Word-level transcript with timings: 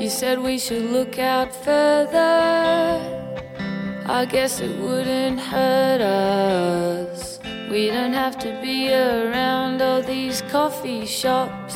You 0.00 0.08
said 0.08 0.38
we 0.38 0.58
should 0.58 0.92
look 0.92 1.18
out 1.18 1.52
further. 1.52 3.00
I 4.06 4.24
guess 4.30 4.60
it 4.60 4.78
wouldn't 4.78 5.40
hurt 5.40 6.00
us. 6.00 7.40
We 7.68 7.88
don't 7.88 8.12
have 8.12 8.38
to 8.38 8.60
be 8.62 8.94
around 8.94 9.82
all 9.82 10.00
these 10.00 10.40
coffee 10.42 11.04
shops. 11.04 11.74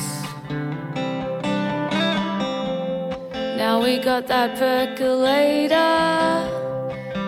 Now 3.57 3.81
we 3.83 3.99
got 3.99 4.27
that 4.27 4.57
percolator. 4.57 5.75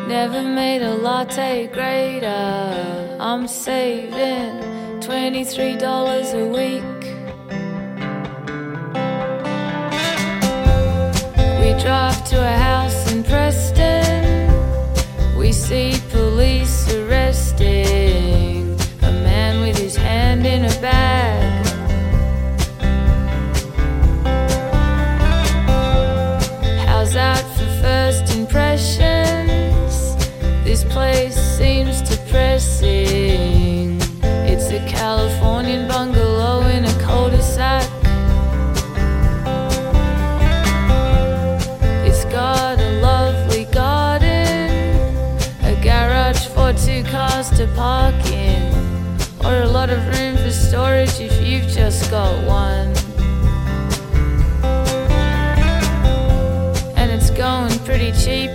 Never 0.08 0.42
made 0.42 0.82
a 0.82 0.96
latte 0.96 1.68
greater. 1.68 3.18
I'm 3.20 3.50
saving 3.50 4.62
$23 5.02 6.34
a 6.34 6.48
week. 6.48 6.95
We 11.76 11.82
drive 11.82 12.24
to 12.30 12.40
a 12.42 12.58
house 12.58 13.12
in 13.12 13.22
Preston. 13.22 14.48
We 15.38 15.52
see 15.52 16.00
police 16.10 16.90
arresting 16.94 18.80
a 19.02 19.12
man 19.12 19.60
with 19.60 19.78
his 19.78 19.98
hand 19.98 20.46
in 20.46 20.64
a 20.64 20.76
bag. 20.80 21.66
How's 26.88 27.14
that 27.14 27.44
for 27.58 27.68
first 27.84 28.34
impressions? 28.38 30.16
This 30.64 30.86
place 30.86 31.36
seems 31.36 32.02
depressing. 32.04 32.65
To 47.66 47.74
park 47.74 48.26
in, 48.28 48.74
or 49.46 49.64
a 49.64 49.68
lot 49.68 49.90
of 49.90 50.00
room 50.08 50.36
for 50.38 50.52
storage 50.52 51.20
if 51.20 51.42
you've 51.46 51.68
just 51.68 52.12
got 52.12 52.34
one. 52.46 52.94
And 56.96 57.12
it's 57.12 57.30
going 57.32 57.78
pretty 57.80 58.12
cheap, 58.12 58.52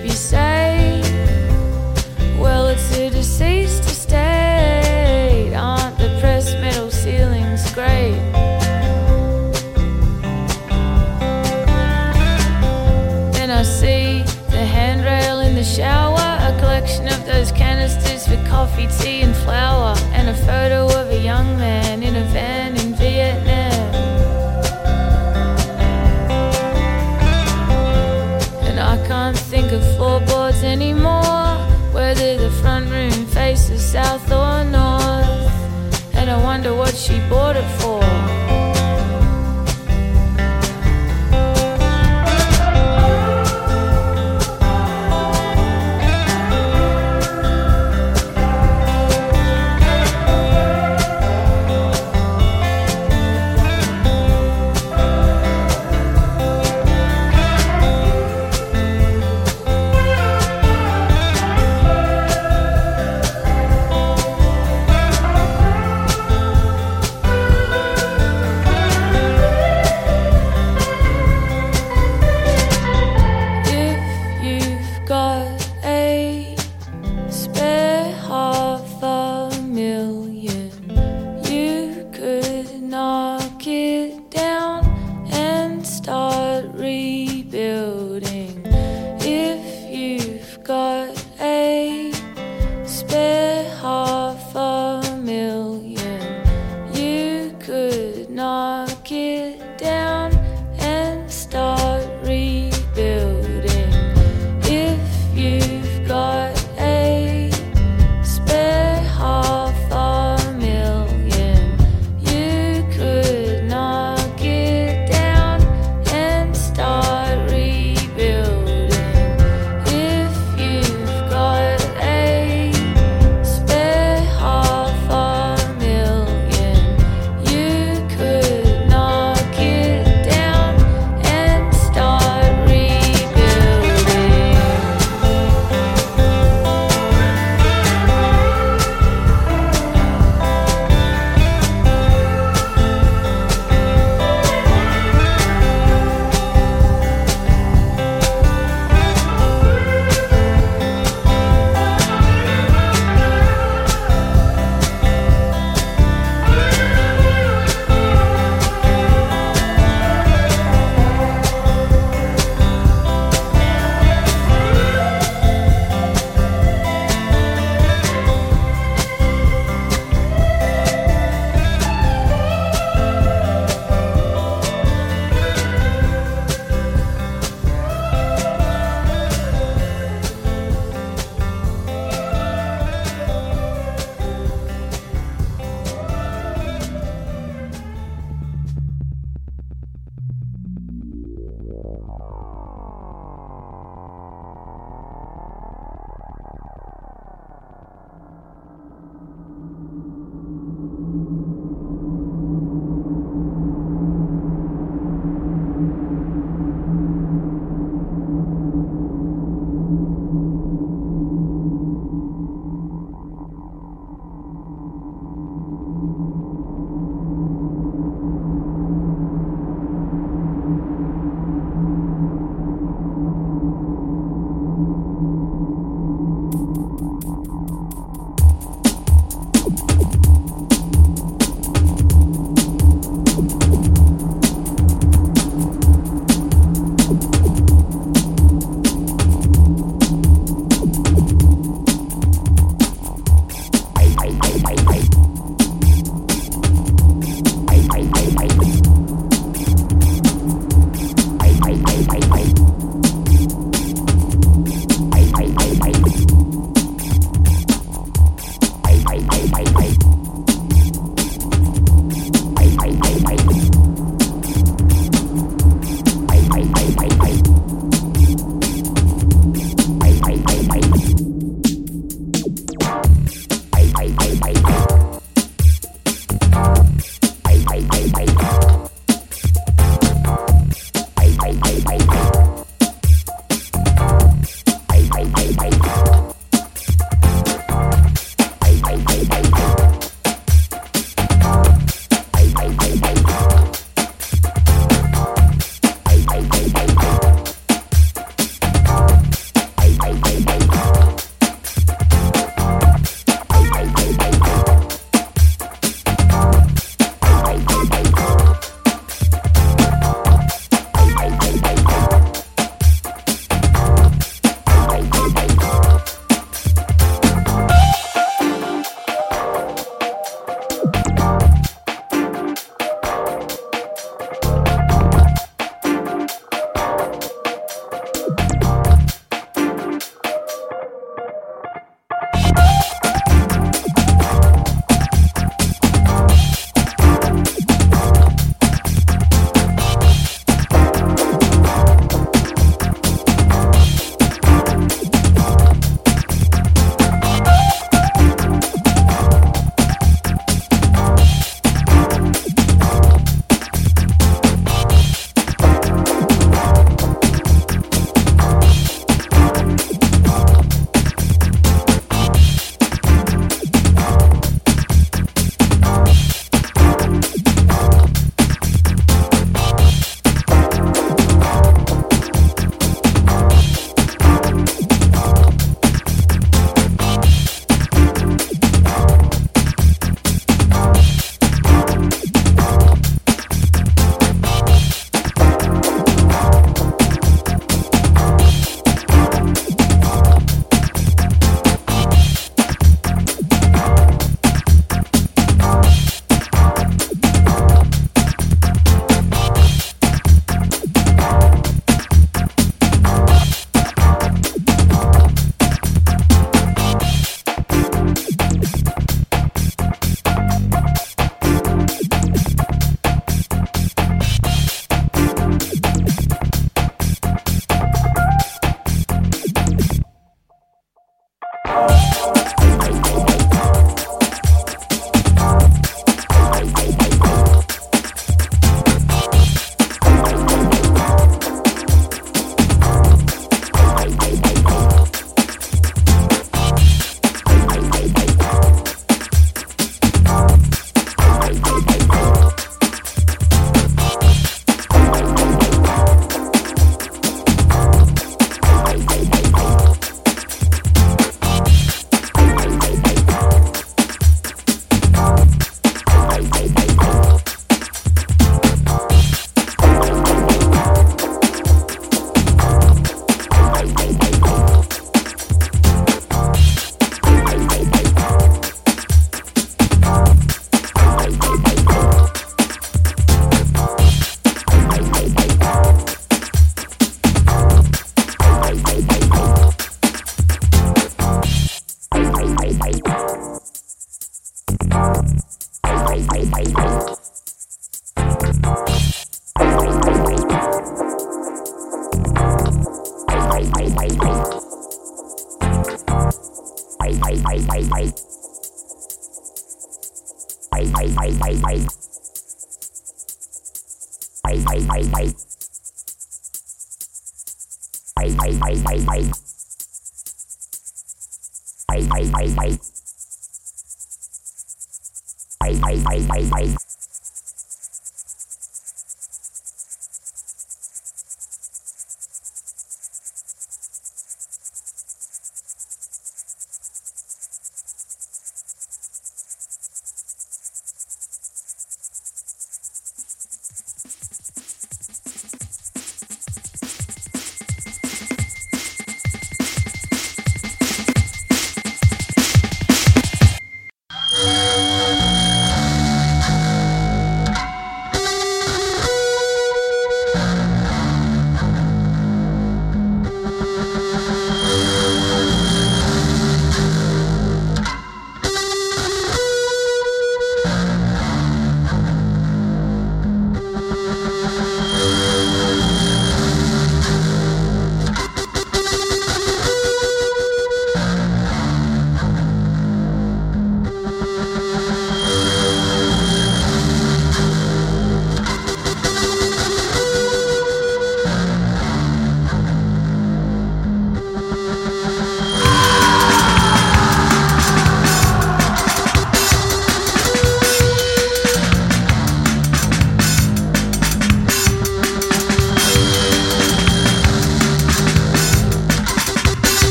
coffee, 18.61 18.87
tea, 18.99 19.23
and 19.23 19.40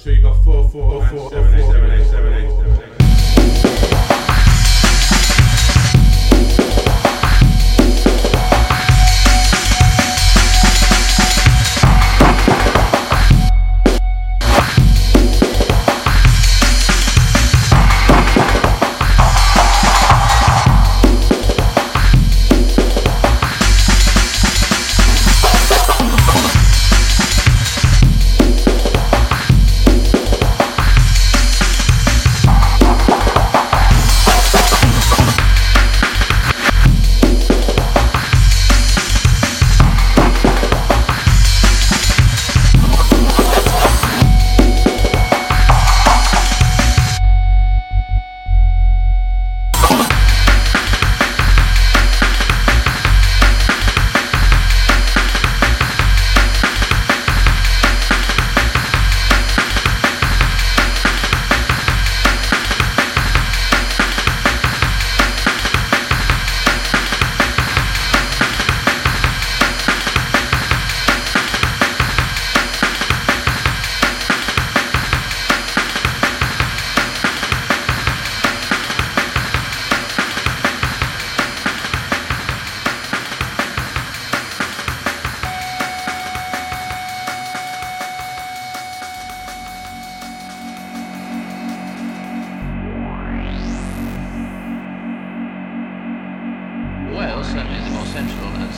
So 0.00 0.08
you 0.08 0.22
got 0.22 0.36
444478787. 0.46 2.49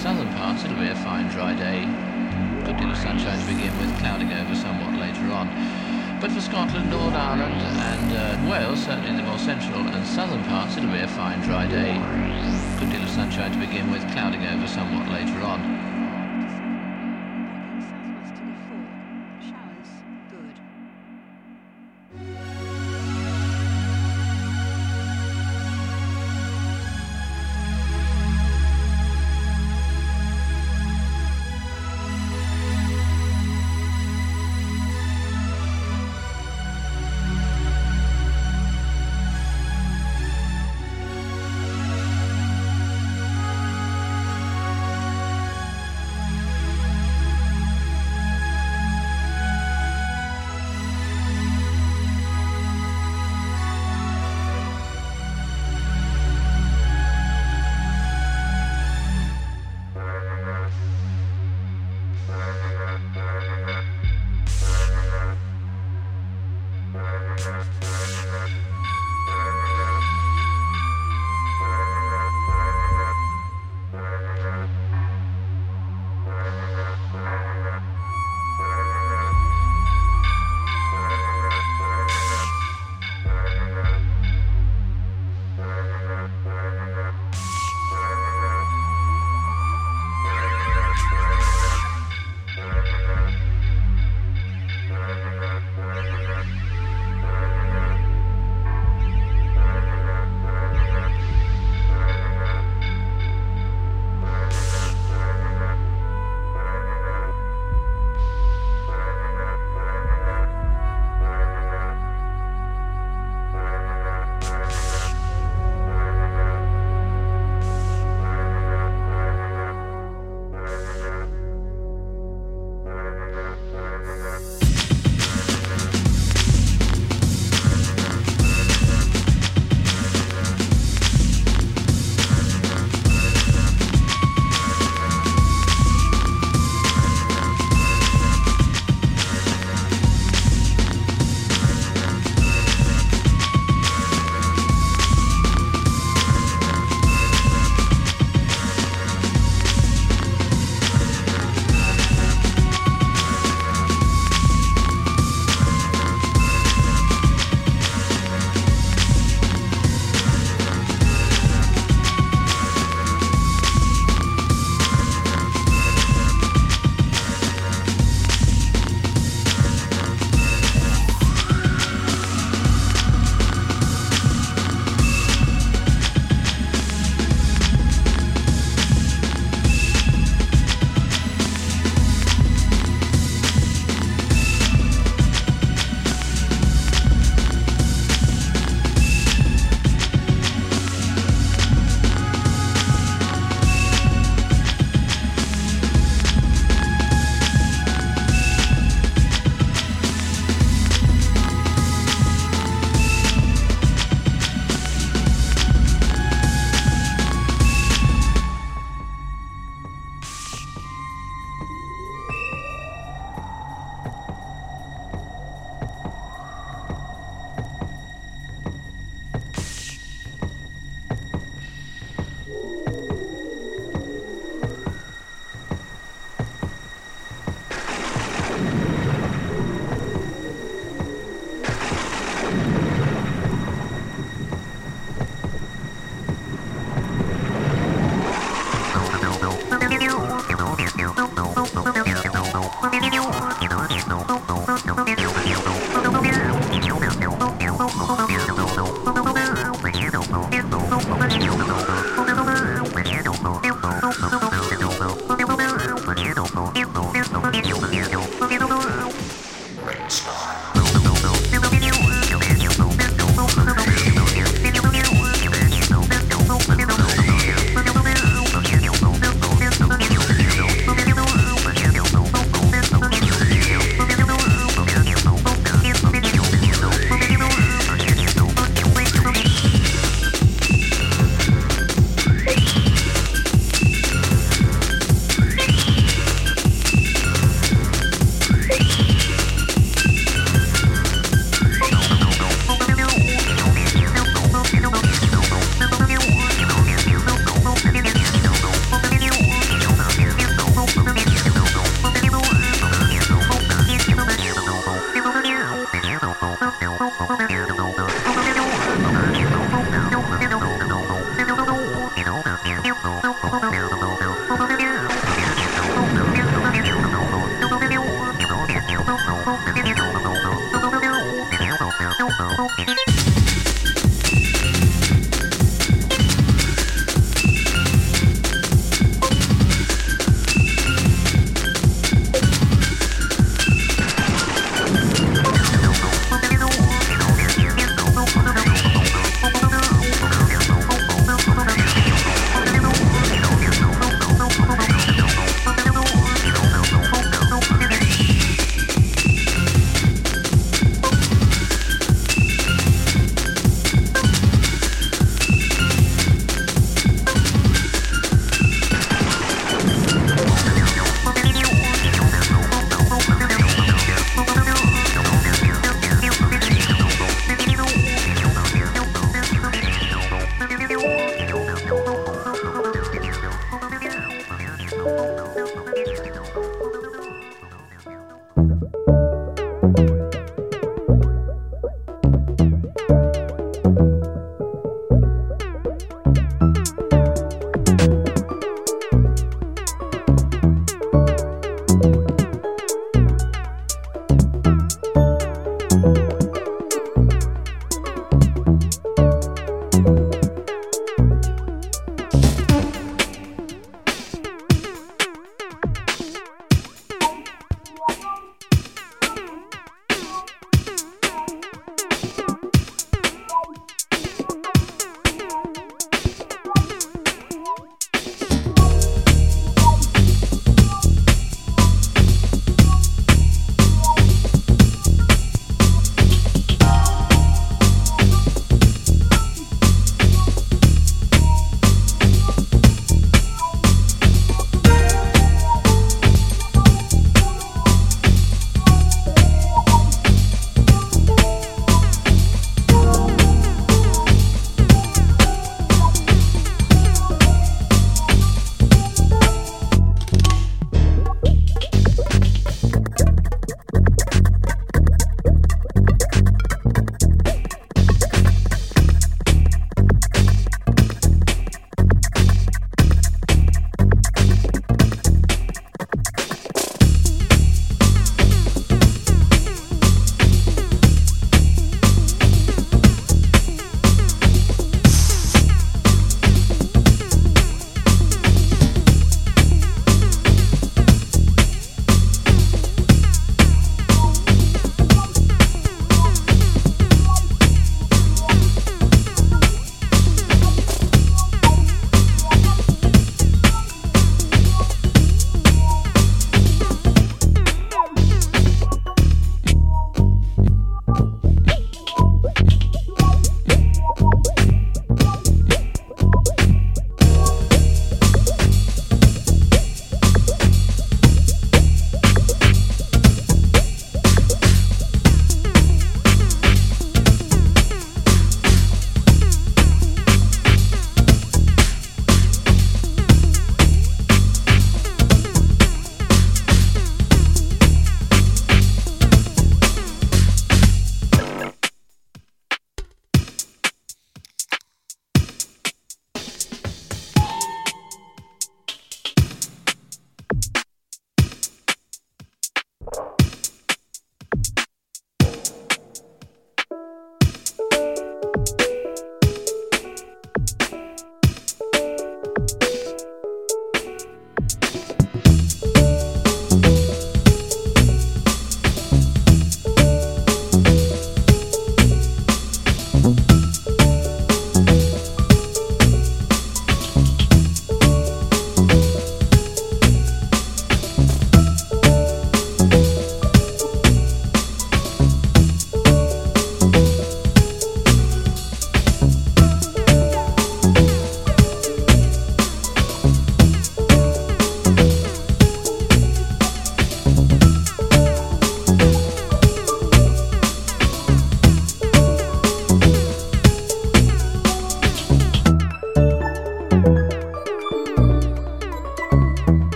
Southern 0.00 0.32
parts 0.32 0.64
it'll 0.64 0.78
be 0.78 0.88
a 0.88 0.96
fine 0.96 1.28
dry 1.28 1.52
day. 1.52 1.84
Good 2.64 2.78
deal 2.78 2.90
of 2.90 2.96
sunshine 2.96 3.38
to 3.38 3.44
begin 3.44 3.70
with, 3.76 3.98
clouding 3.98 4.32
over 4.32 4.54
somewhat 4.54 4.98
later 4.98 5.30
on. 5.30 5.46
But 6.22 6.32
for 6.32 6.40
Scotland, 6.40 6.88
Northern 6.88 7.20
Ireland 7.20 7.60
and 7.60 8.08
uh, 8.16 8.50
Wales, 8.50 8.82
certainly 8.82 9.10
in 9.10 9.18
the 9.18 9.22
more 9.22 9.38
central 9.38 9.80
and 9.80 10.06
southern 10.06 10.42
parts 10.44 10.78
it'll 10.78 10.90
be 10.90 11.00
a 11.00 11.08
fine 11.08 11.42
dry 11.42 11.66
day. 11.66 12.00
Good 12.80 12.92
deal 12.92 13.02
of 13.02 13.10
sunshine 13.10 13.52
to 13.52 13.58
begin 13.58 13.90
with, 13.90 14.00
clouding 14.12 14.42
over 14.46 14.66
somewhat 14.66 15.06
later 15.08 15.38
on. 15.42 15.79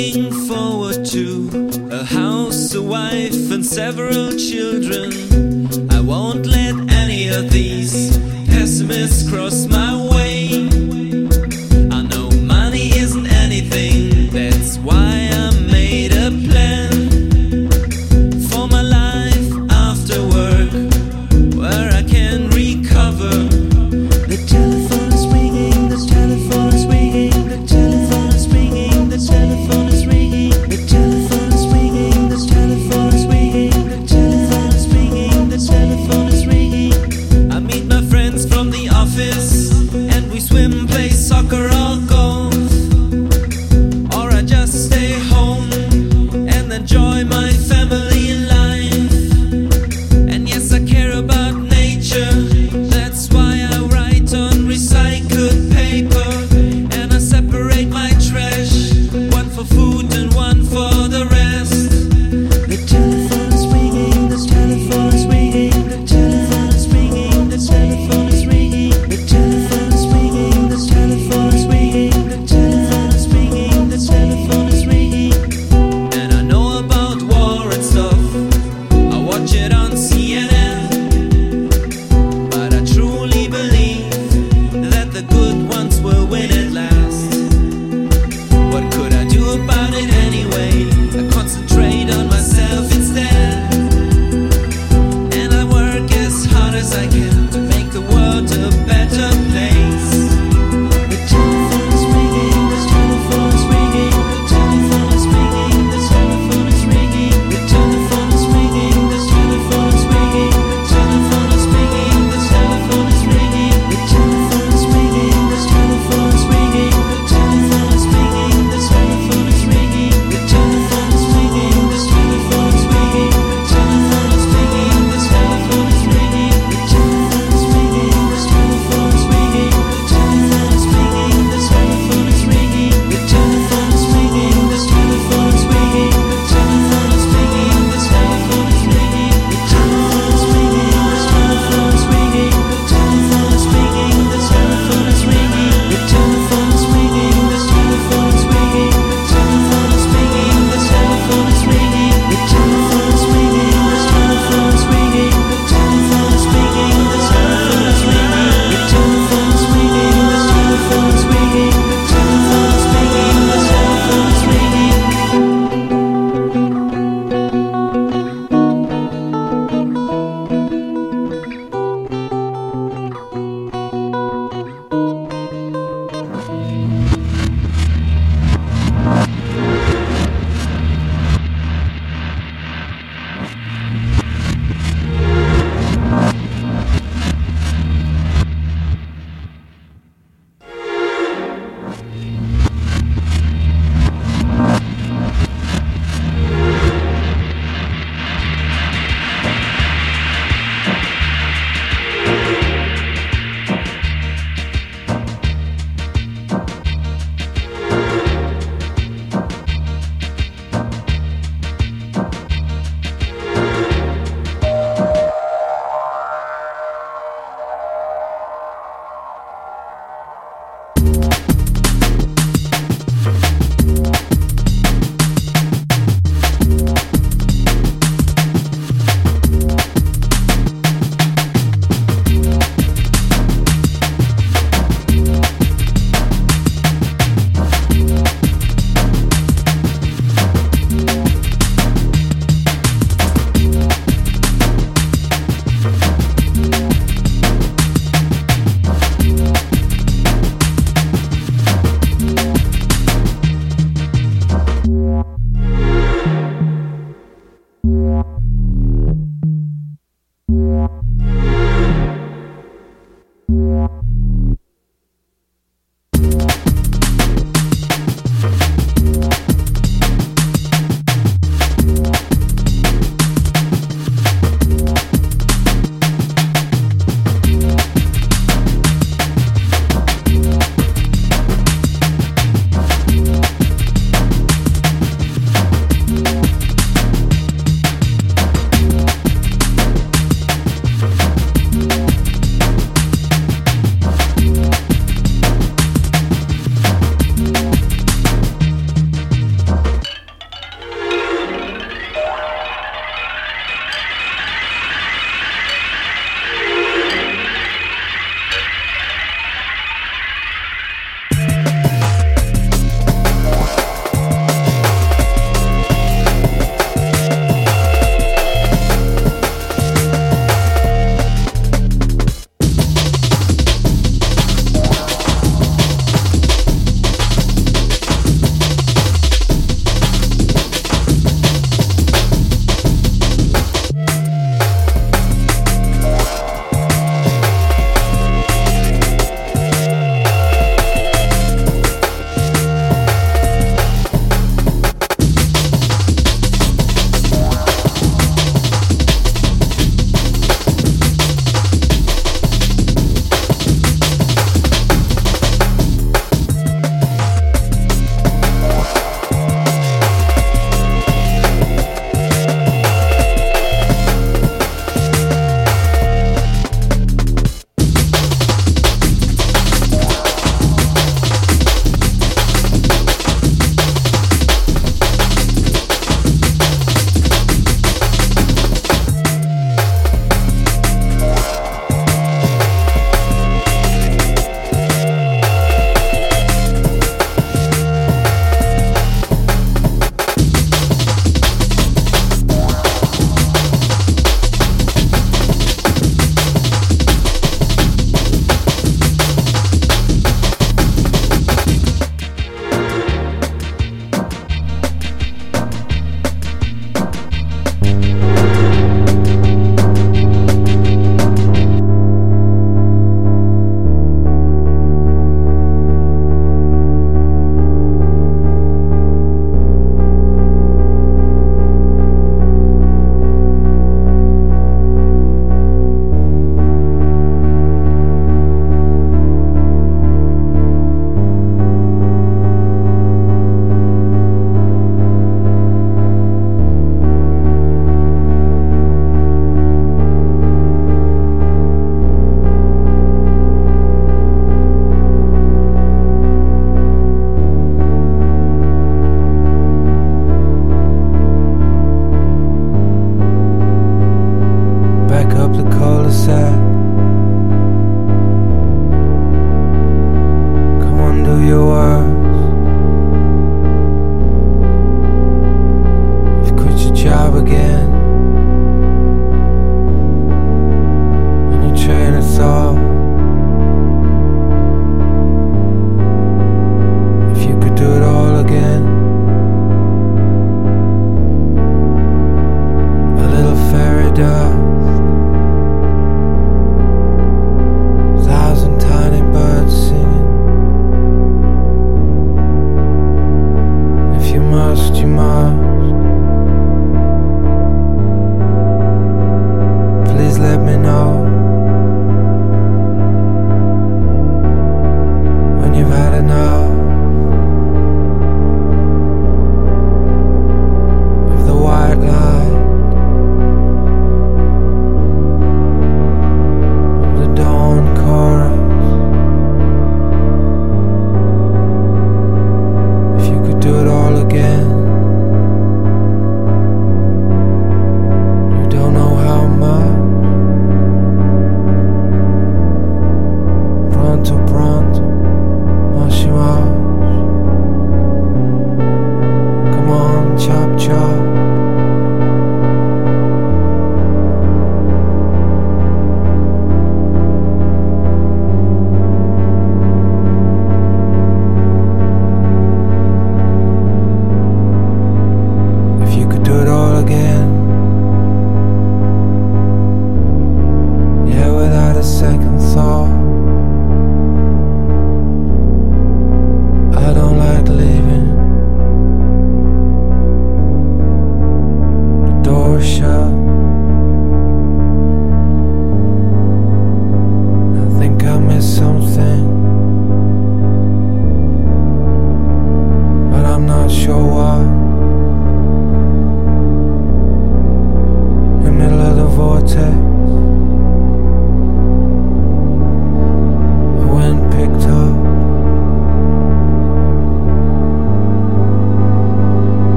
I'm 0.00 0.39